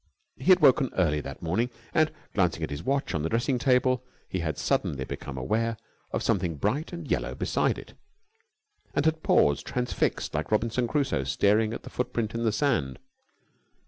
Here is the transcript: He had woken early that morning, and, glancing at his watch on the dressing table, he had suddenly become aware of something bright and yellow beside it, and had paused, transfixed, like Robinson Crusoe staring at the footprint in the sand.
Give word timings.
He 0.35 0.45
had 0.45 0.61
woken 0.61 0.89
early 0.97 1.21
that 1.21 1.43
morning, 1.43 1.69
and, 1.93 2.11
glancing 2.33 2.63
at 2.63 2.71
his 2.71 2.81
watch 2.81 3.13
on 3.13 3.21
the 3.21 3.29
dressing 3.29 3.59
table, 3.59 4.03
he 4.27 4.39
had 4.39 4.57
suddenly 4.57 5.03
become 5.05 5.37
aware 5.37 5.77
of 6.09 6.23
something 6.23 6.55
bright 6.55 6.91
and 6.91 7.05
yellow 7.05 7.35
beside 7.35 7.77
it, 7.77 7.93
and 8.95 9.05
had 9.05 9.21
paused, 9.21 9.63
transfixed, 9.67 10.33
like 10.33 10.51
Robinson 10.51 10.87
Crusoe 10.87 11.23
staring 11.23 11.71
at 11.71 11.83
the 11.83 11.91
footprint 11.91 12.33
in 12.33 12.41
the 12.43 12.51
sand. 12.51 12.97